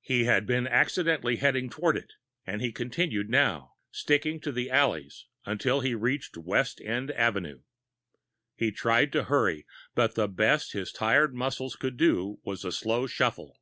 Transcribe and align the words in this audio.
He'd 0.00 0.46
been 0.46 0.66
accidentally 0.66 1.36
heading 1.36 1.68
toward 1.68 1.98
it, 1.98 2.14
and 2.46 2.62
he 2.62 2.72
continued 2.72 3.28
now, 3.28 3.74
sticking 3.90 4.40
to 4.40 4.50
the 4.50 4.70
alleys 4.70 5.26
until 5.44 5.82
he 5.82 5.94
reached 5.94 6.38
West 6.38 6.80
End 6.80 7.10
Avenue. 7.10 7.60
He 8.56 8.72
tried 8.72 9.12
to 9.12 9.24
hurry, 9.24 9.66
but 9.94 10.14
the 10.14 10.26
best 10.26 10.72
his 10.72 10.90
tired 10.90 11.34
muscles 11.34 11.76
could 11.76 11.98
do 11.98 12.40
was 12.44 12.64
a 12.64 12.72
slow 12.72 13.06
shuffle. 13.06 13.58